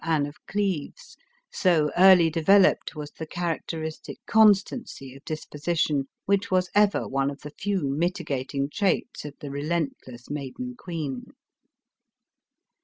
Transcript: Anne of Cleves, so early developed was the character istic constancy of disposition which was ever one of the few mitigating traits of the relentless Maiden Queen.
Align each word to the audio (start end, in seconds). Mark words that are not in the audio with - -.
Anne 0.03 0.25
of 0.25 0.35
Cleves, 0.47 1.15
so 1.53 1.91
early 1.95 2.27
developed 2.31 2.95
was 2.95 3.11
the 3.11 3.27
character 3.27 3.81
istic 3.83 4.15
constancy 4.25 5.13
of 5.15 5.23
disposition 5.25 6.07
which 6.25 6.49
was 6.49 6.71
ever 6.73 7.07
one 7.07 7.29
of 7.29 7.41
the 7.41 7.51
few 7.51 7.87
mitigating 7.87 8.67
traits 8.67 9.25
of 9.25 9.35
the 9.41 9.51
relentless 9.51 10.27
Maiden 10.27 10.73
Queen. 10.75 11.25